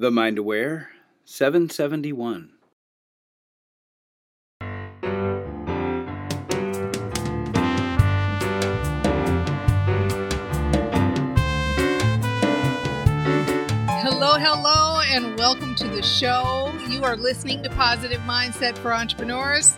The 0.00 0.10
Mind 0.10 0.38
Aware 0.38 0.88
771. 1.26 2.52
Hello, 14.00 14.38
hello, 14.38 15.02
and 15.04 15.36
welcome 15.38 15.74
to 15.74 15.86
the 15.86 16.00
show. 16.02 16.72
You 16.88 17.04
are 17.04 17.16
listening 17.16 17.62
to 17.64 17.68
Positive 17.68 18.20
Mindset 18.22 18.78
for 18.78 18.94
Entrepreneurs. 18.94 19.76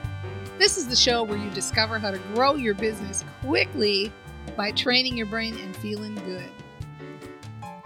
This 0.57 0.79
is 0.79 0.87
the 0.87 0.95
show 0.95 1.25
where 1.25 1.37
you 1.37 1.51
discover 1.51 1.99
how 1.99 2.13
to 2.13 2.19
grow 2.33 2.55
your 2.55 2.75
business 2.75 3.25
quickly 3.45 4.13
by 4.57 4.71
training 4.71 5.17
your 5.17 5.27
brain 5.27 5.59
and 5.59 5.75
feeling 5.79 6.15
good. 6.15 6.49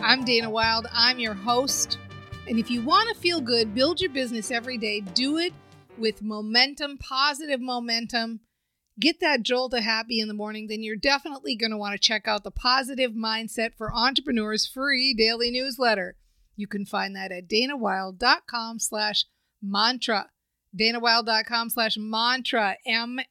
I'm 0.01 0.23
Dana 0.27 0.51
Wilde. 0.51 0.87
I'm 0.93 1.19
your 1.19 1.33
host. 1.33 1.97
And 2.49 2.59
if 2.59 2.71
you 2.71 2.81
want 2.83 3.09
to 3.09 3.21
feel 3.21 3.41
good, 3.41 3.75
build 3.75 4.01
your 4.01 4.11
business 4.11 4.51
every 4.51 4.79
day, 4.79 5.01
do 5.01 5.39
it 5.39 5.53
with 5.99 6.23
momentum, 6.23 6.99
positive 6.99 7.61
momentum. 7.61 8.41
Get 8.99 9.21
that 9.21 9.43
jolt 9.43 9.75
of 9.75 9.83
happy 9.83 10.21
in 10.21 10.29
the 10.29 10.35
morning, 10.35 10.69
then 10.69 10.83
you're 10.83 10.97
definitely 10.97 11.55
going 11.55 11.73
to 11.73 11.77
want 11.77 11.93
to 11.93 11.99
check 11.99 12.27
out 12.27 12.45
the 12.45 12.51
Positive 12.51 13.13
Mindset 13.13 13.75
for 13.77 13.95
Entrepreneurs 13.95 14.67
free 14.67 15.13
daily 15.13 15.51
newsletter. 15.51 16.17
You 16.57 16.67
can 16.67 16.87
find 16.87 17.15
that 17.15 17.31
at 17.31 17.49
danawilde.com 17.49 18.79
slash 18.79 19.27
mantra. 19.61 20.31
danawilde.com 20.75 21.69
slash 21.69 21.99
mantra, 21.99 22.77
M-A-N-T-R-A. 22.87 23.29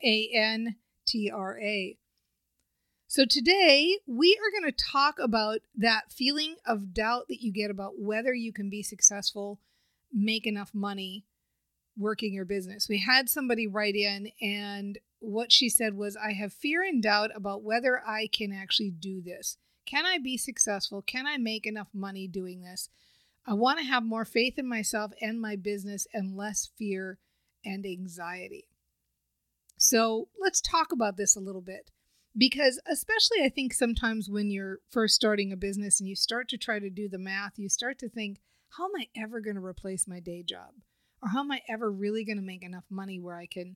So 3.16 3.24
today 3.24 4.00
we 4.06 4.38
are 4.44 4.52
going 4.52 4.70
to 4.70 4.86
talk 4.92 5.20
about 5.20 5.60
that 5.78 6.12
feeling 6.12 6.56
of 6.66 6.94
doubt 6.94 7.30
that 7.30 7.42
you 7.42 7.54
get 7.54 7.72
about 7.72 7.94
whether 7.98 8.34
you 8.34 8.52
can 8.52 8.70
be 8.70 8.84
successful, 8.84 9.62
make 10.12 10.46
enough 10.46 10.72
money 10.74 11.24
working 11.98 12.34
your 12.34 12.44
business. 12.44 12.90
We 12.90 13.00
had 13.00 13.30
somebody 13.30 13.68
write 13.68 13.96
in 13.96 14.34
and 14.42 15.00
what 15.20 15.54
she 15.54 15.70
said 15.70 15.94
was 15.94 16.18
I 16.18 16.34
have 16.34 16.52
fear 16.52 16.84
and 16.84 17.02
doubt 17.02 17.32
about 17.34 17.64
whether 17.64 18.02
I 18.06 18.28
can 18.28 18.52
actually 18.52 18.92
do 18.92 19.22
this. 19.22 19.56
Can 19.86 20.06
I 20.06 20.18
be 20.18 20.36
successful? 20.36 21.02
Can 21.02 21.26
I 21.26 21.38
make 21.38 21.66
enough 21.66 21.88
money 21.94 22.28
doing 22.28 22.64
this? 22.64 22.90
I 23.48 23.54
want 23.54 23.80
to 23.80 23.86
have 23.86 24.04
more 24.04 24.26
faith 24.26 24.60
in 24.60 24.68
myself 24.68 25.14
and 25.22 25.40
my 25.40 25.56
business 25.56 26.06
and 26.14 26.36
less 26.36 26.70
fear 26.78 27.20
and 27.64 27.86
anxiety. 27.86 28.68
So 29.78 30.28
let's 30.38 30.60
talk 30.60 30.92
about 30.92 31.16
this 31.16 31.38
a 31.38 31.40
little 31.40 31.62
bit 31.62 31.92
because 32.38 32.81
especially 32.89 33.44
i 33.44 33.50
think 33.50 33.73
sometimes 33.73 34.30
when 34.30 34.50
you're 34.52 34.80
first 34.89 35.16
starting 35.16 35.52
a 35.52 35.58
business 35.58 36.00
and 36.00 36.09
you 36.09 36.16
start 36.16 36.50
to 36.50 36.58
try 36.58 36.80
to 36.80 36.89
do 36.89 37.08
the 37.08 37.17
math 37.17 37.53
you 37.58 37.69
start 37.69 37.97
to 38.00 38.09
think 38.09 38.39
how 38.78 38.86
am 38.86 38.91
i 38.97 39.08
ever 39.16 39.39
going 39.39 39.55
to 39.55 39.64
replace 39.64 40.08
my 40.08 40.19
day 40.19 40.44
job? 40.44 40.72
Or 41.22 41.30
how 41.30 41.41
am 41.41 41.52
i 41.52 41.61
ever 41.69 41.91
really 41.91 42.23
going 42.23 42.38
to 42.38 42.44
make 42.44 42.63
enough 42.63 42.86
money 42.89 43.19
where 43.19 43.38
i 43.38 43.45
can 43.45 43.75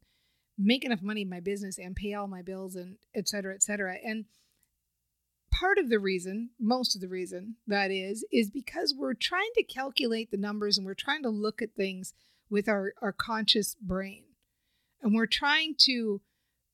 make 0.57 0.83
enough 0.83 1.01
money 1.01 1.21
in 1.21 1.29
my 1.29 1.39
business 1.39 1.77
and 1.77 1.95
pay 1.95 2.13
all 2.13 2.27
my 2.27 2.41
bills 2.41 2.75
and 2.75 2.97
et 3.15 3.27
cetera 3.27 3.53
et 3.53 3.63
cetera? 3.63 3.95
And 4.03 4.25
part 5.51 5.77
of 5.77 5.89
the 5.89 5.99
reason 5.99 6.51
most 6.59 6.95
of 6.95 7.01
the 7.01 7.07
reason 7.07 7.55
that 7.67 7.91
is 7.91 8.25
is 8.31 8.49
because 8.49 8.93
we're 8.95 9.13
trying 9.13 9.49
to 9.55 9.63
calculate 9.63 10.31
the 10.31 10.37
numbers 10.37 10.77
and 10.77 10.85
we're 10.85 10.93
trying 10.93 11.23
to 11.23 11.29
look 11.29 11.61
at 11.61 11.75
things 11.75 12.13
with 12.49 12.67
our, 12.67 12.93
our 13.01 13.11
conscious 13.13 13.75
brain. 13.75 14.23
And 15.01 15.15
we're 15.15 15.27
trying 15.27 15.75
to 15.85 16.21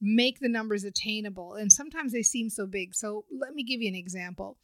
make 0.01 0.39
the 0.39 0.49
numbers 0.49 0.83
attainable. 0.83 1.53
And 1.53 1.71
sometimes 1.71 2.11
they 2.11 2.23
seem 2.23 2.49
so 2.49 2.65
big. 2.65 2.95
So 2.95 3.25
let 3.31 3.53
me 3.53 3.63
give 3.63 3.81
you 3.81 3.89
an 3.89 3.95
example. 3.95 4.57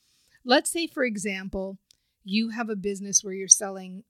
Let's 0.44 0.72
say, 0.72 0.88
for 0.88 1.04
example, 1.04 1.78
you 2.24 2.50
have 2.50 2.70
a 2.70 2.76
business 2.76 3.24
where 3.24 3.34
you're 3.34 3.48
selling 3.48 4.04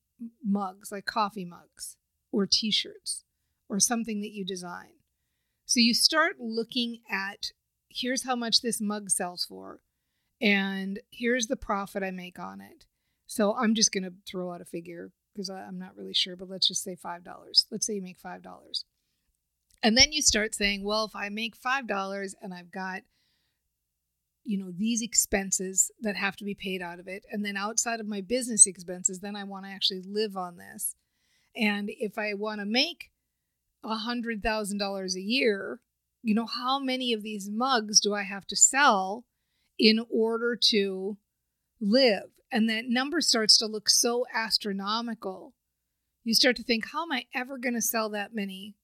mugs, 0.44 0.92
like 0.92 1.06
coffee 1.06 1.46
mugs 1.46 1.98
or 2.32 2.46
t 2.46 2.72
shirts 2.72 3.24
or 3.70 3.80
something 3.80 4.22
that 4.22 4.32
you 4.32 4.46
design. 4.46 4.94
So 5.66 5.80
you 5.80 5.94
start 5.94 6.36
looking 6.40 7.00
at 7.10 7.52
here's 7.90 8.24
how 8.24 8.36
much 8.36 8.62
this 8.62 8.82
mug 8.82 9.10
sells 9.10 9.46
for, 9.46 9.80
and 10.42 11.00
here's 11.12 11.48
the 11.48 11.56
profit 11.56 12.04
I 12.04 12.12
make 12.12 12.40
on 12.40 12.62
it. 12.62 12.86
So 13.28 13.56
I'm 13.56 13.76
just 13.76 13.92
going 13.92 14.04
to 14.04 14.14
throw 14.28 14.52
out 14.52 14.62
a 14.62 14.66
figure 14.66 15.12
because 15.34 15.50
I'm 15.50 15.80
not 15.80 15.96
really 15.96 16.14
sure, 16.14 16.36
but 16.36 16.50
let's 16.50 16.68
just 16.68 16.84
say 16.84 16.98
$5. 16.98 17.66
Let's 17.72 17.86
say 17.86 17.94
you 17.94 18.02
make 18.02 18.22
$5. 18.22 18.84
And 19.84 19.98
then 19.98 20.12
you 20.12 20.22
start 20.22 20.54
saying, 20.54 20.84
well, 20.84 21.06
if 21.06 21.16
I 21.16 21.30
make 21.30 21.60
$5 21.60 22.36
and 22.42 22.54
I've 22.54 22.72
got, 22.72 23.02
you 24.44 24.58
know, 24.58 24.72
these 24.76 25.02
expenses 25.02 25.92
that 26.02 26.16
have 26.16 26.36
to 26.38 26.46
be 26.46 26.56
paid 26.56 26.82
out 26.82 27.00
of 27.00 27.08
it, 27.08 27.26
and 27.32 27.44
then 27.44 27.58
outside 27.58 28.00
of 28.00 28.08
my 28.08 28.22
business 28.22 28.68
expenses, 28.68 29.20
then 29.20 29.36
I 29.36 29.44
want 29.44 29.66
to 29.66 29.72
actually 29.72 30.04
live 30.08 30.38
on 30.38 30.58
this. 30.58 30.96
And 31.56 31.90
if 31.90 32.18
I 32.18 32.34
want 32.34 32.60
to 32.62 32.66
make 32.66 33.12
a 33.84 33.98
$100,000 34.08 35.16
a 35.16 35.22
year, 35.22 35.80
you 36.22 36.36
know, 36.36 36.46
how 36.46 36.80
many 36.80 37.14
of 37.14 37.24
these 37.24 37.50
mugs 37.52 38.00
do 38.00 38.14
I 38.14 38.24
have 38.24 38.46
to 38.48 38.56
sell 38.56 39.26
in 39.80 40.06
order 40.10 40.56
to 40.70 41.18
live? 41.80 42.30
And 42.52 42.70
that 42.70 42.86
number 42.88 43.22
starts 43.22 43.58
to 43.58 43.66
look 43.66 43.90
so 43.90 44.26
astronomical. 44.34 45.54
You 46.24 46.36
start 46.36 46.56
to 46.58 46.64
think, 46.64 46.92
how 46.92 47.04
am 47.04 47.12
I 47.12 47.26
ever 47.34 47.58
going 47.58 47.74
to 47.74 47.82
sell 47.82 48.10
that 48.10 48.36
many 48.36 48.76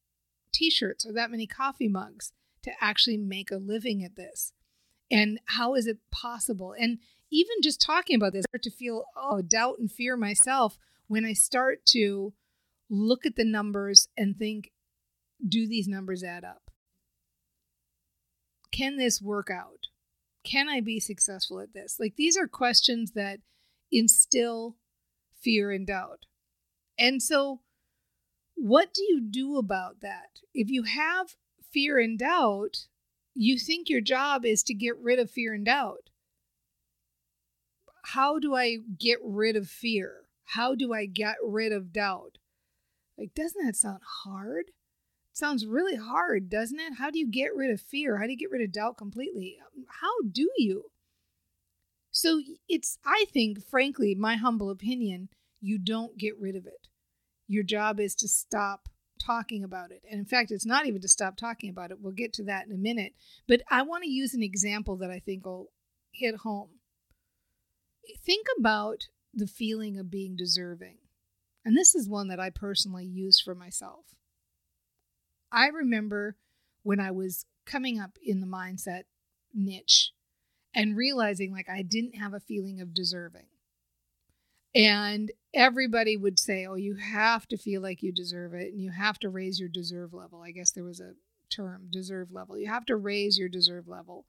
t 0.57 0.69
shirts 0.69 1.05
or 1.05 1.13
that 1.13 1.31
many 1.31 1.45
coffee 1.47 1.87
mugs 1.87 2.31
to 2.63 2.71
actually 2.81 3.17
make 3.17 3.51
a 3.51 3.57
living 3.57 4.03
at 4.03 4.15
this? 4.15 4.53
And 5.09 5.39
how 5.45 5.75
is 5.75 5.87
it 5.87 5.99
possible? 6.11 6.73
And 6.77 6.99
even 7.31 7.57
just 7.61 7.81
talking 7.81 8.15
about 8.15 8.33
this, 8.33 8.45
I 8.47 8.51
start 8.51 8.63
to 8.63 8.71
feel, 8.71 9.05
oh, 9.15 9.41
doubt 9.41 9.75
and 9.79 9.91
fear 9.91 10.17
myself 10.17 10.77
when 11.07 11.25
I 11.25 11.33
start 11.33 11.85
to 11.87 12.33
look 12.89 13.25
at 13.25 13.35
the 13.35 13.45
numbers 13.45 14.07
and 14.17 14.37
think, 14.37 14.71
do 15.47 15.67
these 15.67 15.87
numbers 15.87 16.23
add 16.23 16.43
up? 16.43 16.71
Can 18.71 18.97
this 18.97 19.21
work 19.21 19.49
out? 19.49 19.87
Can 20.43 20.69
I 20.69 20.81
be 20.81 20.99
successful 20.99 21.59
at 21.59 21.73
this? 21.73 21.97
Like, 21.99 22.15
these 22.15 22.37
are 22.37 22.47
questions 22.47 23.11
that 23.11 23.39
instill 23.91 24.77
fear 25.41 25.71
and 25.71 25.85
doubt. 25.85 26.25
And 26.97 27.21
so, 27.21 27.61
what 28.57 28.93
do 28.93 29.03
you 29.03 29.21
do 29.21 29.57
about 29.57 30.01
that? 30.01 30.41
If 30.53 30.69
you 30.69 30.83
have 30.83 31.35
fear 31.71 31.99
and 31.99 32.17
doubt, 32.17 32.87
you 33.35 33.59
think 33.59 33.87
your 33.87 34.01
job 34.01 34.45
is 34.45 34.63
to 34.63 34.73
get 34.73 34.97
rid 34.97 35.19
of 35.19 35.29
fear 35.29 35.53
and 35.53 35.63
doubt. 35.63 36.09
How 38.03 38.39
do 38.39 38.55
I 38.55 38.77
get 38.97 39.19
rid 39.23 39.55
of 39.55 39.69
fear? 39.69 40.23
How 40.45 40.73
do 40.73 40.91
I 40.91 41.05
get 41.05 41.35
rid 41.43 41.71
of 41.71 41.93
doubt? 41.93 42.39
Like, 43.17 43.35
doesn't 43.35 43.63
that 43.63 43.75
sound 43.75 44.01
hard? 44.23 44.69
It 44.69 44.73
sounds 45.33 45.67
really 45.67 45.95
hard, 45.95 46.49
doesn't 46.49 46.79
it? 46.79 46.93
How 46.97 47.11
do 47.11 47.19
you 47.19 47.27
get 47.29 47.55
rid 47.55 47.69
of 47.69 47.79
fear? 47.79 48.17
How 48.17 48.25
do 48.25 48.31
you 48.31 48.37
get 48.37 48.49
rid 48.49 48.63
of 48.63 48.71
doubt 48.71 48.97
completely? 48.97 49.57
How 50.01 50.27
do 50.31 50.49
you? 50.57 50.85
So, 52.11 52.41
it's, 52.67 52.97
I 53.05 53.25
think, 53.31 53.63
frankly, 53.63 54.15
my 54.15 54.35
humble 54.35 54.71
opinion, 54.71 55.29
you 55.61 55.77
don't 55.77 56.17
get 56.17 56.39
rid 56.39 56.55
of 56.55 56.65
it. 56.65 56.87
Your 57.47 57.63
job 57.63 57.99
is 57.99 58.15
to 58.15 58.27
stop 58.27 58.89
talking 59.23 59.63
about 59.63 59.91
it. 59.91 60.03
And 60.09 60.19
in 60.19 60.25
fact, 60.25 60.51
it's 60.51 60.65
not 60.65 60.85
even 60.85 61.01
to 61.01 61.07
stop 61.07 61.37
talking 61.37 61.69
about 61.69 61.91
it. 61.91 61.99
We'll 61.99 62.13
get 62.13 62.33
to 62.33 62.43
that 62.45 62.67
in 62.67 62.73
a 62.73 62.77
minute. 62.77 63.13
But 63.47 63.61
I 63.69 63.81
want 63.81 64.03
to 64.03 64.09
use 64.09 64.33
an 64.33 64.43
example 64.43 64.97
that 64.97 65.09
I 65.09 65.19
think 65.19 65.45
will 65.45 65.71
hit 66.11 66.35
home. 66.37 66.69
Think 68.25 68.47
about 68.59 69.07
the 69.33 69.47
feeling 69.47 69.97
of 69.97 70.11
being 70.11 70.35
deserving. 70.35 70.97
And 71.65 71.75
this 71.75 71.95
is 71.95 72.07
one 72.07 72.29
that 72.29 72.39
I 72.39 72.49
personally 72.49 73.05
use 73.05 73.41
for 73.41 73.53
myself. 73.53 74.05
I 75.51 75.67
remember 75.67 76.37
when 76.83 76.99
I 76.99 77.11
was 77.11 77.45
coming 77.65 77.99
up 77.99 78.17
in 78.23 78.39
the 78.39 78.47
mindset 78.47 79.03
niche 79.53 80.11
and 80.73 80.95
realizing 80.95 81.51
like 81.51 81.69
I 81.69 81.81
didn't 81.81 82.15
have 82.15 82.33
a 82.33 82.39
feeling 82.39 82.79
of 82.79 82.93
deserving. 82.93 83.47
And 84.77 85.31
everybody 85.55 86.15
would 86.15 86.37
say, 86.37 86.67
oh, 86.67 86.75
you 86.75 86.95
have 86.95 87.47
to 87.47 87.57
feel 87.57 87.81
like 87.81 88.03
you 88.03 88.11
deserve 88.11 88.53
it 88.53 88.71
and 88.71 88.79
you 88.79 88.91
have 88.91 89.17
to 89.19 89.29
raise 89.29 89.59
your 89.59 89.69
deserve 89.69 90.13
level. 90.13 90.43
I 90.43 90.51
guess 90.51 90.69
there 90.69 90.83
was 90.83 90.99
a 90.99 91.13
term, 91.49 91.87
deserve 91.91 92.31
level. 92.31 92.59
You 92.59 92.67
have 92.67 92.85
to 92.85 92.95
raise 92.95 93.39
your 93.39 93.49
deserve 93.49 93.87
level. 93.87 94.25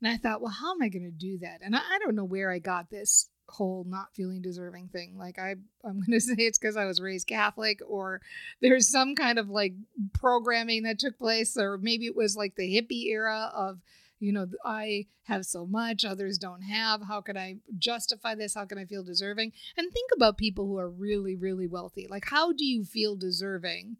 And 0.00 0.10
I 0.10 0.16
thought, 0.16 0.40
well, 0.40 0.52
how 0.52 0.72
am 0.72 0.82
I 0.82 0.88
going 0.88 1.04
to 1.04 1.10
do 1.10 1.36
that? 1.38 1.60
And 1.62 1.76
I, 1.76 1.80
I 1.80 1.98
don't 1.98 2.16
know 2.16 2.24
where 2.24 2.50
I 2.50 2.60
got 2.60 2.88
this 2.88 3.28
whole 3.46 3.84
not 3.86 4.14
feeling 4.14 4.40
deserving 4.40 4.88
thing. 4.88 5.18
Like 5.18 5.38
I 5.38 5.56
I'm 5.84 6.00
going 6.00 6.04
to 6.12 6.20
say 6.20 6.34
it's 6.38 6.56
cuz 6.56 6.78
I 6.78 6.86
was 6.86 7.02
raised 7.02 7.26
Catholic 7.26 7.80
or 7.86 8.22
there's 8.62 8.88
some 8.88 9.14
kind 9.14 9.38
of 9.38 9.50
like 9.50 9.74
programming 10.14 10.84
that 10.84 10.98
took 10.98 11.18
place 11.18 11.58
or 11.58 11.76
maybe 11.76 12.06
it 12.06 12.16
was 12.16 12.36
like 12.36 12.54
the 12.56 12.74
hippie 12.74 13.10
era 13.10 13.52
of 13.54 13.82
you 14.24 14.32
know 14.32 14.46
I 14.64 15.06
have 15.24 15.46
so 15.46 15.66
much 15.66 16.04
others 16.04 16.38
don't 16.38 16.62
have 16.62 17.02
how 17.02 17.20
can 17.20 17.36
I 17.36 17.56
justify 17.78 18.34
this? 18.34 18.54
How 18.54 18.64
can 18.64 18.78
I 18.78 18.84
feel 18.84 19.04
deserving? 19.04 19.52
And 19.76 19.92
think 19.92 20.10
about 20.14 20.38
people 20.38 20.66
who 20.66 20.78
are 20.78 20.90
really 20.90 21.36
really 21.36 21.66
wealthy. 21.66 22.06
Like 22.08 22.26
how 22.30 22.52
do 22.52 22.64
you 22.64 22.84
feel 22.84 23.16
deserving 23.16 23.96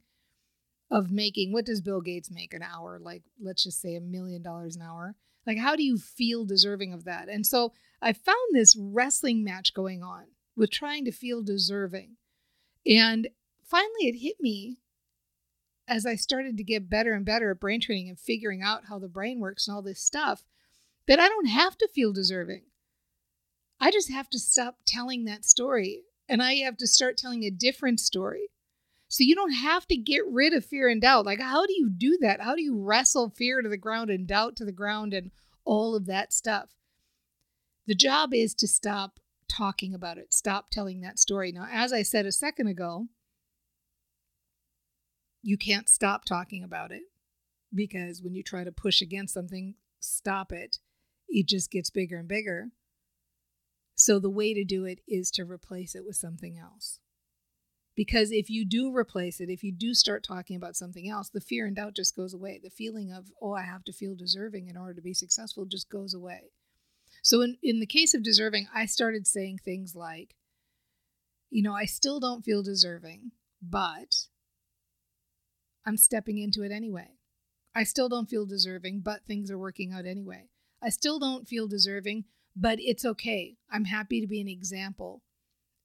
of 0.91 1.11
making 1.11 1.53
what 1.53 1.67
does 1.67 1.81
Bill 1.81 2.00
Gates 2.00 2.31
make 2.31 2.55
an 2.55 2.62
hour? 2.62 2.99
Like 3.00 3.23
let's 3.41 3.65
just 3.65 3.81
say 3.81 3.94
a 3.94 4.00
million 4.00 4.43
dollars 4.43 4.76
an 4.76 4.82
hour. 4.82 5.15
Like 5.47 5.59
how 5.59 5.76
do 5.76 5.82
you 5.82 5.99
feel 5.99 6.44
deserving 6.44 6.93
of 6.93 7.05
that? 7.05 7.29
And 7.29 7.47
so 7.47 7.73
I 8.00 8.12
found 8.12 8.53
this 8.53 8.76
wrestling 8.79 9.44
match 9.44 9.75
going 9.75 10.03
on 10.03 10.25
with 10.56 10.71
trying 10.71 11.05
to 11.05 11.12
feel 11.12 11.43
deserving. 11.43 12.17
And 12.87 13.29
finally, 13.65 14.09
it 14.09 14.19
hit 14.19 14.37
me 14.41 14.79
as 15.87 16.07
I 16.07 16.15
started 16.15 16.57
to 16.57 16.65
get 16.65 16.91
better 16.91 17.13
and 17.13 17.25
better 17.25 17.51
at 17.51 17.61
brain 17.61 17.81
training 17.81 18.09
and 18.09 18.19
figuring 18.19 18.63
out 18.63 18.87
how 18.89 18.99
the 18.99 19.09
brain 19.09 19.41
works 19.41 19.67
and 19.67 19.75
all 19.75 19.83
this 19.83 20.01
stuff 20.01 20.45
that 21.07 21.21
I 21.21 21.29
don't 21.29 21.47
have 21.47 21.77
to 21.79 21.89
feel 21.89 22.13
deserving. 22.13 22.63
I 23.81 23.91
just 23.91 24.11
have 24.11 24.31
to 24.31 24.39
stop 24.39 24.79
telling 24.87 25.25
that 25.25 25.45
story 25.45 26.03
and 26.29 26.43
I 26.43 26.55
have 26.57 26.77
to 26.79 26.87
start 26.87 27.17
telling 27.17 27.45
a 27.45 27.51
different 27.51 28.01
story. 28.01 28.49
So 29.09 29.23
you 29.23 29.35
don't 29.35 29.53
have 29.53 29.87
to 29.89 29.97
get 29.97 30.27
rid 30.27 30.55
of 30.55 30.65
fear 30.65 30.89
and 30.89 31.01
doubt. 31.01 31.27
Like, 31.27 31.41
how 31.41 31.67
do 31.67 31.75
you 31.75 31.91
do 31.91 32.19
that? 32.23 32.41
How 32.41 32.57
do 32.57 32.63
you 32.63 32.77
wrestle 32.77 33.31
fear 33.31 33.61
to 33.61 33.69
the 33.69 33.77
ground 33.77 34.11
and 34.11 34.27
doubt 34.27 34.57
to 34.57 34.65
the 34.65 34.73
ground 34.73 35.13
and 35.13 35.31
all 35.65 35.95
of 35.95 36.07
that 36.07 36.33
stuff? 36.33 36.71
The 37.87 37.95
job 37.95 38.33
is 38.33 38.55
to 38.55 38.67
stop 38.67 39.21
talking 39.47 39.95
about 39.95 40.19
it, 40.19 40.33
stop 40.33 40.71
telling 40.71 41.03
that 41.03 41.19
story. 41.19 41.53
Now, 41.53 41.69
as 41.71 41.93
I 41.93 42.03
said 42.03 42.25
a 42.27 42.33
second 42.33 42.67
ago, 42.67 43.09
you 45.44 45.58
can't 45.58 45.88
stop 45.88 46.25
talking 46.25 46.64
about 46.64 46.91
it 46.91 47.02
because 47.75 48.23
when 48.23 48.35
you 48.35 48.43
try 48.43 48.64
to 48.64 48.73
push 48.73 49.02
against 49.02 49.35
something, 49.35 49.75
stop 50.00 50.52
it, 50.52 50.79
it 51.29 51.46
just 51.46 51.70
gets 51.70 51.91
bigger 51.91 52.19
and 52.19 52.29
bigger. 52.29 52.69
So, 53.94 54.19
the 54.19 54.31
way 54.31 54.55
to 54.55 54.64
do 54.64 54.85
it 54.85 55.00
is 55.06 55.31
to 55.32 55.44
replace 55.44 55.94
it 55.94 56.05
with 56.05 56.17
something 56.17 56.58
else. 56.58 56.99
Because 57.94 58.32
if 58.32 58.50
you 58.50 58.64
do 58.64 58.94
replace 58.94 59.41
it, 59.41 59.49
if 59.49 59.62
you 59.62 59.70
do 59.70 59.94
start 59.94 60.25
talking 60.25 60.56
about 60.56 60.75
something 60.75 61.08
else, 61.08 61.29
the 61.29 61.41
fear 61.41 61.67
and 61.67 61.76
doubt 61.76 61.94
just 61.94 62.17
goes 62.17 62.35
away. 62.35 62.58
The 62.61 62.70
feeling 62.70 63.12
of, 63.12 63.31
oh, 63.40 63.52
I 63.52 63.62
have 63.62 63.85
to 63.85 63.93
feel 63.93 64.17
deserving 64.17 64.67
in 64.69 64.76
order 64.76 64.94
to 64.94 65.02
be 65.02 65.14
successful 65.14 65.64
just 65.64 65.88
goes 65.90 66.12
away. 66.12 66.50
So 67.23 67.40
in, 67.40 67.56
in 67.62 67.79
the 67.79 67.87
case 67.87 68.12
of 68.12 68.25
deserving, 68.25 68.67
I 68.75 68.87
started 68.87 69.29
saying 69.29 69.58
things 69.58 69.94
like, 69.94 70.35
you 71.50 71.62
know, 71.62 71.75
I 71.75 71.85
still 71.85 72.19
don't 72.19 72.44
feel 72.44 72.64
deserving, 72.64 73.31
but 73.62 74.26
I'm 75.87 75.97
stepping 75.97 76.39
into 76.39 76.63
it 76.63 76.73
anyway. 76.73 77.19
I 77.75 77.85
still 77.85 78.09
don't 78.09 78.31
feel 78.31 78.47
deserving, 78.47 79.01
but 79.01 79.25
things 79.27 79.51
are 79.51 79.59
working 79.59 79.93
out 79.93 80.07
anyway. 80.07 80.49
I 80.83 80.91
still 80.91 81.19
don't 81.19 81.49
feel 81.49 81.67
deserving, 81.67 82.25
but 82.57 82.79
it's 82.81 83.05
okay. 83.05 83.57
I'm 83.71 83.85
happy 83.87 84.21
to 84.21 84.27
be 84.27 84.41
an 84.41 84.49
example 84.49 85.23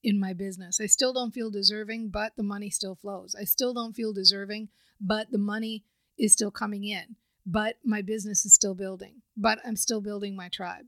in 0.04 0.20
my 0.20 0.34
business. 0.34 0.80
I 0.80 0.86
still 0.86 1.14
don't 1.14 1.34
feel 1.34 1.50
deserving, 1.50 2.10
but 2.10 2.34
the 2.36 2.44
money 2.44 2.70
still 2.70 2.96
flows. 2.96 3.36
I 3.40 3.44
still 3.44 3.74
don't 3.74 3.96
feel 3.96 4.14
deserving, 4.14 4.70
but 5.02 5.32
the 5.32 5.38
money 5.38 5.84
is 6.18 6.34
still 6.34 6.52
coming 6.52 6.84
in. 6.84 7.16
But 7.46 7.78
my 7.84 8.02
business 8.02 8.46
is 8.46 8.54
still 8.54 8.76
building. 8.76 9.22
But 9.36 9.60
I'm 9.66 9.76
still 9.76 10.02
building 10.02 10.36
my 10.36 10.50
tribe 10.50 10.86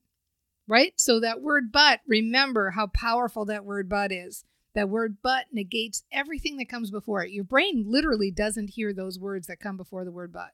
right? 0.71 0.93
So 0.95 1.19
that 1.19 1.41
word 1.41 1.71
but, 1.71 1.99
remember 2.07 2.71
how 2.71 2.87
powerful 2.87 3.45
that 3.45 3.65
word 3.65 3.89
but 3.89 4.11
is. 4.11 4.45
That 4.73 4.89
word 4.89 5.17
but 5.21 5.45
negates 5.51 6.03
everything 6.11 6.57
that 6.57 6.69
comes 6.69 6.91
before 6.91 7.23
it. 7.23 7.31
Your 7.31 7.43
brain 7.43 7.85
literally 7.87 8.31
doesn't 8.31 8.71
hear 8.71 8.93
those 8.93 9.19
words 9.19 9.47
that 9.47 9.59
come 9.59 9.77
before 9.77 10.05
the 10.05 10.11
word 10.11 10.31
but. 10.31 10.51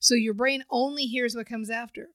So 0.00 0.14
your 0.14 0.34
brain 0.34 0.64
only 0.70 1.04
hears 1.04 1.34
what 1.34 1.46
comes 1.46 1.70
after. 1.70 2.08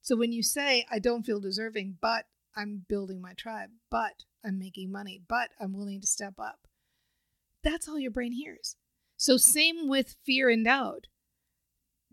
So 0.00 0.16
when 0.16 0.32
you 0.32 0.42
say, 0.42 0.84
I 0.90 0.98
don't 0.98 1.24
feel 1.24 1.40
deserving, 1.40 1.98
but 2.00 2.26
I'm 2.56 2.84
building 2.88 3.20
my 3.20 3.32
tribe, 3.34 3.70
but 3.90 4.24
I'm 4.44 4.58
making 4.58 4.90
money, 4.90 5.22
but 5.28 5.50
I'm 5.60 5.72
willing 5.72 6.00
to 6.00 6.06
step 6.06 6.34
up, 6.38 6.66
that's 7.62 7.88
all 7.88 7.98
your 7.98 8.10
brain 8.10 8.32
hears. 8.32 8.76
So, 9.16 9.36
same 9.36 9.88
with 9.88 10.16
fear 10.24 10.50
and 10.50 10.64
doubt 10.64 11.06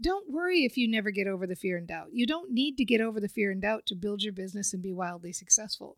don't 0.02 0.32
worry 0.32 0.64
if 0.64 0.78
you 0.78 0.88
never 0.88 1.12
get 1.12 1.28
over 1.28 1.46
the 1.46 1.56
fear 1.56 1.78
and 1.78 1.88
doubt. 1.88 2.10
You 2.14 2.26
don't 2.26 2.52
need 2.52 2.78
to 2.78 2.86
get 2.86 3.02
over 3.02 3.20
the 3.20 3.28
fear 3.28 3.52
and 3.52 3.62
doubt 3.62 3.86
to 3.88 3.96
build 3.96 4.24
your 4.24 4.34
business 4.34 4.74
and 4.74 4.82
be 4.82 4.94
wildly 4.94 5.34
successful. 5.34 5.98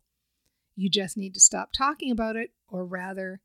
You 0.76 0.88
just 0.88 1.16
need 1.16 1.34
to 1.34 1.40
stop 1.40 1.70
talking 1.72 2.10
about 2.10 2.36
it, 2.36 2.50
or 2.68 2.84
rather, 2.84 3.40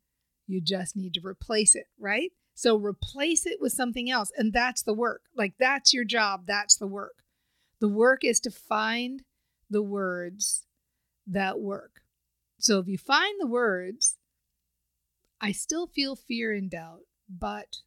you 0.47 0.61
just 0.61 0.95
need 0.95 1.13
to 1.15 1.21
replace 1.25 1.75
it, 1.75 1.87
right? 1.99 2.31
So 2.55 2.77
replace 2.77 3.45
it 3.45 3.59
with 3.61 3.73
something 3.73 4.09
else. 4.09 4.31
And 4.35 4.53
that's 4.53 4.81
the 4.81 4.93
work. 4.93 5.23
Like, 5.35 5.55
that's 5.59 5.93
your 5.93 6.05
job. 6.05 6.45
That's 6.47 6.75
the 6.75 6.87
work. 6.87 7.23
The 7.79 7.89
work 7.89 8.23
is 8.23 8.39
to 8.41 8.51
find 8.51 9.23
the 9.69 9.83
words 9.83 10.65
that 11.27 11.59
work. 11.59 12.01
So 12.59 12.79
if 12.79 12.87
you 12.87 12.97
find 12.97 13.35
the 13.39 13.47
words, 13.47 14.17
I 15.39 15.51
still 15.51 15.85
feel 15.85 16.15
fear 16.15 16.53
and 16.53 16.71
doubt, 16.71 17.01
but 17.29 17.77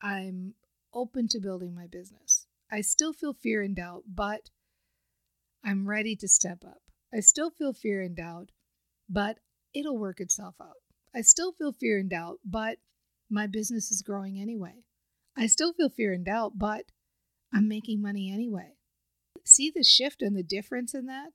I'm 0.00 0.54
open 0.94 1.28
to 1.28 1.40
building 1.40 1.74
my 1.74 1.86
business. 1.86 2.46
I 2.70 2.80
still 2.80 3.12
feel 3.12 3.34
fear 3.34 3.60
and 3.60 3.76
doubt, 3.76 4.04
but 4.08 4.48
I'm 5.62 5.86
ready 5.86 6.16
to 6.16 6.28
step 6.28 6.64
up. 6.64 6.83
I 7.14 7.20
still 7.20 7.50
feel 7.50 7.72
fear 7.72 8.02
and 8.02 8.16
doubt, 8.16 8.50
but 9.08 9.38
it'll 9.72 9.98
work 9.98 10.20
itself 10.20 10.56
out. 10.60 10.78
I 11.14 11.20
still 11.20 11.52
feel 11.52 11.72
fear 11.72 11.98
and 11.98 12.10
doubt, 12.10 12.40
but 12.44 12.78
my 13.30 13.46
business 13.46 13.90
is 13.92 14.02
growing 14.02 14.40
anyway. 14.40 14.82
I 15.36 15.46
still 15.46 15.72
feel 15.72 15.90
fear 15.90 16.12
and 16.12 16.24
doubt, 16.24 16.58
but 16.58 16.86
I'm 17.52 17.68
making 17.68 18.02
money 18.02 18.32
anyway. 18.32 18.72
See 19.44 19.70
the 19.74 19.84
shift 19.84 20.22
and 20.22 20.36
the 20.36 20.42
difference 20.42 20.92
in 20.94 21.06
that? 21.06 21.28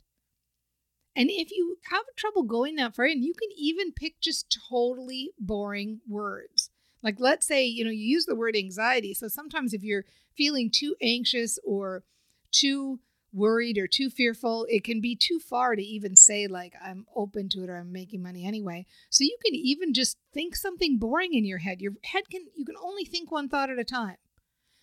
And 1.16 1.30
if 1.32 1.52
you 1.52 1.78
have 1.92 2.04
trouble 2.16 2.44
going 2.44 2.76
that 2.76 2.96
far, 2.96 3.06
and 3.06 3.24
you 3.24 3.34
can 3.34 3.50
even 3.58 3.94
pick 3.94 4.20
just 4.20 4.58
totally 4.70 5.32
boring 5.40 6.02
words. 6.08 6.70
Like, 7.02 7.16
let's 7.20 7.48
say, 7.48 7.66
you 7.66 7.86
know, 7.86 7.90
you 7.92 8.06
use 8.06 8.26
the 8.26 8.36
word 8.36 8.56
anxiety. 8.56 9.14
So 9.14 9.28
sometimes 9.28 9.74
if 9.74 9.84
you're 9.84 10.06
feeling 10.36 10.70
too 10.74 10.96
anxious 11.02 11.58
or 11.64 12.04
too 12.52 13.00
worried 13.32 13.78
or 13.78 13.88
too 13.88 14.10
fearful, 14.10 14.66
it 14.70 14.84
can 14.84 15.02
be 15.02 15.16
too 15.16 15.40
far 15.40 15.76
to 15.76 15.82
even 15.82 16.16
say, 16.16 16.48
like, 16.48 16.74
I'm 16.84 17.06
open 17.16 17.50
to 17.50 17.64
it 17.64 17.70
or 17.70 17.78
I'm 17.78 17.92
making 17.92 18.24
money 18.24 18.46
anyway. 18.46 18.86
So 19.10 19.24
you 19.24 19.38
can 19.44 19.56
even 19.56 19.94
just 19.94 20.18
think 20.34 20.56
something 20.56 20.98
boring 20.98 21.34
in 21.34 21.46
your 21.46 21.60
head. 21.60 21.82
Your 21.82 21.94
head 22.04 22.24
can, 22.32 22.46
you 22.56 22.66
can 22.66 22.76
only 22.82 23.06
think 23.06 23.32
one 23.32 23.50
thought 23.50 23.70
at 23.70 23.80
a 23.80 23.84
time. 23.84 24.18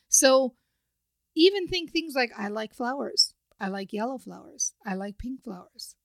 So 0.09 0.55
even 1.35 1.67
think 1.67 1.91
things 1.91 2.15
like, 2.15 2.31
I 2.37 2.49
like 2.49 2.75
flowers. 2.75 3.35
I 3.61 3.69
like 3.69 3.93
yellow 3.93 4.19
flowers. 4.19 4.75
I 4.85 4.95
like 4.95 5.19
pink 5.19 5.43
flowers. 5.43 5.97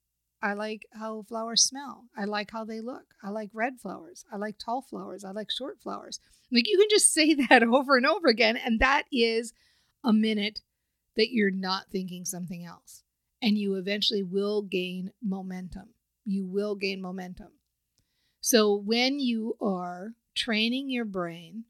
I 0.42 0.54
like 0.54 0.88
how 0.94 1.24
flowers 1.28 1.64
smell. 1.64 2.06
I 2.18 2.26
like 2.26 2.52
how 2.52 2.66
they 2.66 2.82
look. 2.82 3.06
I 3.24 3.30
like 3.30 3.52
red 3.54 3.80
flowers. 3.80 4.26
I 4.32 4.38
like 4.38 4.58
tall 4.58 4.82
flowers. 4.82 5.24
I 5.24 5.32
like 5.32 5.52
short 5.52 5.80
flowers. 5.82 6.20
Like 6.52 6.68
you 6.68 6.78
can 6.78 6.88
just 6.90 7.14
say 7.14 7.34
that 7.50 7.64
over 7.64 7.98
and 7.98 8.06
over 8.06 8.28
again. 8.28 8.58
And 8.58 8.80
that 8.80 9.04
is 9.12 9.54
a 10.04 10.12
minute 10.12 10.62
that 11.16 11.32
you're 11.32 11.52
not 11.52 11.90
thinking 11.92 12.26
something 12.26 12.66
else. 12.66 13.04
And 13.42 13.58
you 13.58 13.76
eventually 13.76 14.24
will 14.24 14.62
gain 14.62 15.12
momentum. 15.22 15.90
You 16.26 16.46
will 16.46 16.76
gain 16.76 17.02
momentum. 17.02 17.54
So 18.40 18.76
when 18.76 19.20
you 19.20 19.58
are 19.62 20.14
training 20.36 20.90
your 20.90 21.06
brain 21.06 21.66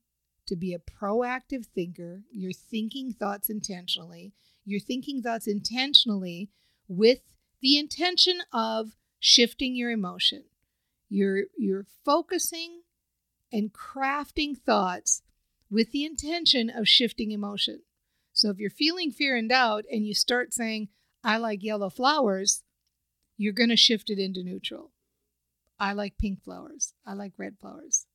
to 0.48 0.56
be 0.56 0.74
a 0.74 0.80
proactive 0.80 1.66
thinker, 1.66 2.24
you're 2.32 2.52
thinking 2.52 3.14
thoughts 3.14 3.50
intentionally, 3.50 4.34
you're 4.66 4.80
thinking 4.80 5.22
thoughts 5.22 5.48
intentionally 5.48 6.50
with 6.88 7.20
the 7.62 7.78
intention 7.78 8.40
of 8.52 8.96
shifting 9.20 9.76
your 9.76 9.92
emotion. 9.92 10.44
You're 11.10 11.44
you're 11.58 11.86
focusing 12.06 12.82
and 13.52 13.74
crafting 13.74 14.58
thoughts 14.58 15.22
with 15.70 15.92
the 15.92 16.06
intention 16.06 16.70
of 16.70 16.88
shifting 16.88 17.32
emotion. 17.32 17.82
So 18.42 18.50
if 18.50 18.58
you're 18.58 18.72
feeling 18.72 19.12
fear 19.12 19.36
and 19.36 19.48
doubt 19.48 19.86
and 19.92 20.08
you 20.08 20.16
start 20.16 20.52
saying, 20.52 20.88
I 21.24 21.38
like 21.38 21.62
yellow 21.62 21.92
flowers, 21.92 22.64
you're 23.38 23.54
going 23.54 23.70
to 23.70 23.78
shift 23.78 24.10
it 24.10 24.18
into 24.18 24.44
neutral. 24.44 24.92
I 25.80 25.94
like 25.94 26.18
pink 26.18 26.44
flowers. 26.44 26.96
I 27.06 27.14
like 27.14 27.34
red 27.38 27.58
flowers. 27.60 28.08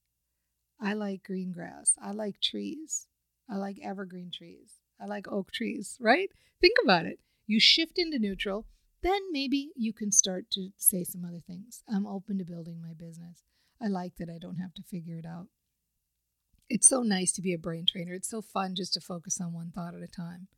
I 0.80 0.94
like 0.94 1.22
green 1.22 1.52
grass. 1.52 1.94
I 2.02 2.10
like 2.10 2.40
trees. 2.40 3.06
I 3.48 3.54
like 3.54 3.78
evergreen 3.80 4.32
trees. 4.36 4.80
I 5.00 5.06
like 5.06 5.30
oak 5.30 5.52
trees, 5.52 5.96
right? 6.00 6.30
Think 6.60 6.76
about 6.82 7.06
it. 7.06 7.20
You 7.46 7.60
shift 7.60 7.96
into 7.96 8.18
neutral 8.18 8.66
then 9.02 9.20
maybe 9.30 9.70
you 9.76 9.92
can 9.92 10.10
start 10.10 10.50
to 10.50 10.70
say 10.76 11.04
some 11.04 11.24
other 11.24 11.42
things. 11.46 11.84
I'm 11.88 12.08
open 12.08 12.38
to 12.38 12.44
building 12.44 12.80
my 12.80 12.92
business. 12.92 13.44
I 13.80 13.86
like 13.86 14.16
that 14.16 14.28
I 14.28 14.38
don't 14.38 14.56
have 14.56 14.74
to 14.74 14.82
figure 14.82 15.16
it 15.16 15.24
out. 15.24 15.46
It's 16.68 16.88
so 16.88 17.02
nice 17.02 17.32
to 17.32 17.42
be 17.42 17.52
a 17.52 17.58
brain 17.58 17.86
trainer. 17.86 18.14
It's 18.14 18.28
so 18.28 18.42
fun 18.42 18.74
just 18.74 18.94
to 18.94 19.00
focus 19.00 19.40
on 19.40 19.52
one 19.52 19.70
thought 19.72 19.94
at 19.94 20.02
a 20.02 20.08
time. 20.08 20.48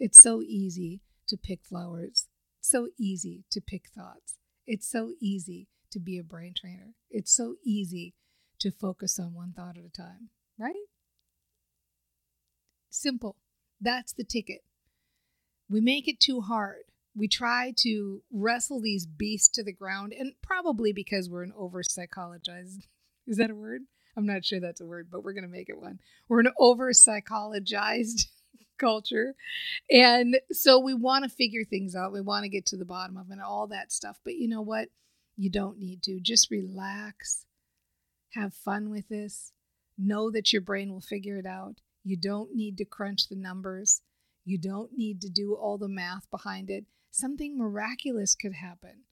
It's 0.00 0.20
so 0.20 0.42
easy 0.42 1.00
to 1.28 1.36
pick 1.36 1.64
flowers. 1.64 2.28
It's 2.58 2.70
so 2.70 2.88
easy 2.98 3.44
to 3.50 3.60
pick 3.60 3.88
thoughts. 3.94 4.38
It's 4.66 4.90
so 4.90 5.12
easy 5.20 5.68
to 5.92 6.00
be 6.00 6.18
a 6.18 6.24
brain 6.24 6.54
trainer. 6.58 6.94
It's 7.10 7.32
so 7.32 7.54
easy 7.64 8.14
to 8.60 8.70
focus 8.72 9.18
on 9.18 9.34
one 9.34 9.52
thought 9.52 9.76
at 9.78 9.84
a 9.84 9.90
time, 9.90 10.30
right? 10.58 10.74
Simple. 12.90 13.36
That's 13.80 14.12
the 14.12 14.24
ticket. 14.24 14.62
We 15.68 15.80
make 15.80 16.08
it 16.08 16.18
too 16.20 16.40
hard. 16.40 16.84
We 17.16 17.28
try 17.28 17.72
to 17.78 18.22
wrestle 18.32 18.80
these 18.80 19.06
beasts 19.06 19.48
to 19.50 19.62
the 19.62 19.72
ground, 19.72 20.12
and 20.18 20.32
probably 20.42 20.92
because 20.92 21.30
we're 21.30 21.44
an 21.44 21.52
over 21.56 21.82
psychologized. 21.82 22.86
Is 23.26 23.36
that 23.36 23.50
a 23.50 23.54
word? 23.54 23.82
I'm 24.16 24.26
not 24.26 24.44
sure 24.44 24.60
that's 24.60 24.80
a 24.80 24.86
word, 24.86 25.08
but 25.10 25.24
we're 25.24 25.32
going 25.32 25.44
to 25.44 25.50
make 25.50 25.68
it 25.68 25.80
one. 25.80 25.98
We're 26.28 26.40
an 26.40 26.52
over 26.58 26.92
psychologized 26.92 28.26
culture. 28.78 29.34
And 29.90 30.38
so 30.52 30.78
we 30.78 30.94
want 30.94 31.24
to 31.24 31.30
figure 31.30 31.64
things 31.64 31.96
out. 31.96 32.12
We 32.12 32.20
want 32.20 32.44
to 32.44 32.48
get 32.48 32.66
to 32.66 32.76
the 32.76 32.84
bottom 32.84 33.16
of 33.16 33.28
it 33.30 33.32
and 33.32 33.42
all 33.42 33.66
that 33.68 33.92
stuff. 33.92 34.18
But 34.24 34.34
you 34.34 34.48
know 34.48 34.62
what? 34.62 34.88
You 35.36 35.50
don't 35.50 35.78
need 35.78 36.02
to. 36.04 36.20
Just 36.20 36.50
relax, 36.50 37.44
have 38.34 38.54
fun 38.54 38.90
with 38.90 39.08
this. 39.08 39.52
Know 39.98 40.30
that 40.30 40.52
your 40.52 40.62
brain 40.62 40.92
will 40.92 41.00
figure 41.00 41.38
it 41.38 41.46
out. 41.46 41.76
You 42.04 42.16
don't 42.16 42.54
need 42.54 42.76
to 42.78 42.84
crunch 42.84 43.28
the 43.28 43.36
numbers. 43.36 44.02
You 44.44 44.58
don't 44.58 44.90
need 44.96 45.20
to 45.22 45.30
do 45.30 45.54
all 45.54 45.78
the 45.78 45.88
math 45.88 46.30
behind 46.30 46.70
it. 46.70 46.84
Something 47.10 47.56
miraculous 47.56 48.34
could 48.34 48.54
happen. 48.54 49.04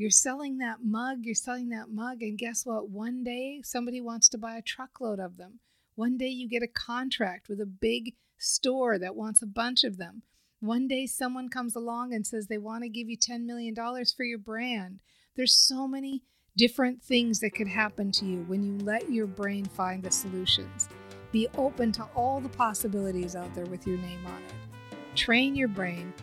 You're 0.00 0.08
selling 0.08 0.56
that 0.60 0.78
mug, 0.82 1.26
you're 1.26 1.34
selling 1.34 1.68
that 1.68 1.90
mug, 1.90 2.22
and 2.22 2.38
guess 2.38 2.64
what? 2.64 2.88
One 2.88 3.22
day 3.22 3.60
somebody 3.62 4.00
wants 4.00 4.30
to 4.30 4.38
buy 4.38 4.56
a 4.56 4.62
truckload 4.62 5.20
of 5.20 5.36
them. 5.36 5.58
One 5.94 6.16
day 6.16 6.28
you 6.28 6.48
get 6.48 6.62
a 6.62 6.66
contract 6.66 7.50
with 7.50 7.60
a 7.60 7.66
big 7.66 8.14
store 8.38 8.98
that 8.98 9.14
wants 9.14 9.42
a 9.42 9.46
bunch 9.46 9.84
of 9.84 9.98
them. 9.98 10.22
One 10.60 10.88
day 10.88 11.06
someone 11.06 11.50
comes 11.50 11.76
along 11.76 12.14
and 12.14 12.26
says 12.26 12.46
they 12.46 12.56
want 12.56 12.82
to 12.82 12.88
give 12.88 13.10
you 13.10 13.18
$10 13.18 13.44
million 13.44 13.74
for 14.16 14.24
your 14.24 14.38
brand. 14.38 15.00
There's 15.36 15.52
so 15.52 15.86
many 15.86 16.22
different 16.56 17.02
things 17.02 17.40
that 17.40 17.54
could 17.54 17.68
happen 17.68 18.10
to 18.12 18.24
you 18.24 18.44
when 18.44 18.62
you 18.62 18.82
let 18.82 19.12
your 19.12 19.26
brain 19.26 19.66
find 19.66 20.02
the 20.02 20.10
solutions. 20.10 20.88
Be 21.30 21.46
open 21.58 21.92
to 21.92 22.04
all 22.16 22.40
the 22.40 22.48
possibilities 22.48 23.36
out 23.36 23.54
there 23.54 23.66
with 23.66 23.86
your 23.86 23.98
name 23.98 24.24
on 24.24 24.40
it. 24.48 24.94
Train 25.14 25.54
your 25.54 25.68
brain, 25.68 26.14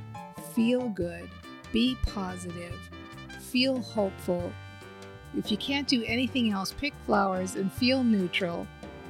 feel 0.55 0.89
good, 0.89 1.29
be 1.71 1.95
positive, 2.07 2.73
feel 3.47 3.81
hopeful. 3.81 4.51
If 5.37 5.51
you 5.51 5.57
can't 5.57 5.87
do 5.87 6.03
anything 6.05 6.51
else, 6.51 6.73
pick 6.73 6.93
flowers 7.05 7.55
and 7.55 7.71
feel 7.71 8.03
neutral 8.03 8.67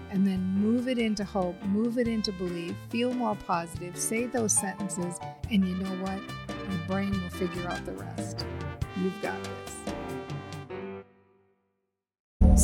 and 0.09 0.25
then 0.25 0.39
move 0.41 0.87
it 0.87 0.97
into 0.97 1.23
hope, 1.23 1.61
move 1.63 1.97
it 1.97 2.07
into 2.07 2.31
belief, 2.31 2.75
feel 2.89 3.13
more 3.13 3.35
positive, 3.35 3.97
say 3.97 4.25
those 4.25 4.53
sentences, 4.53 5.19
and 5.51 5.67
you 5.67 5.75
know 5.75 6.03
what? 6.03 6.19
Your 6.69 6.87
brain 6.87 7.11
will 7.11 7.29
figure 7.29 7.67
out 7.67 7.85
the 7.85 7.93
rest. 7.93 8.45
You've 9.01 9.21
got 9.21 9.41
this. 9.43 9.76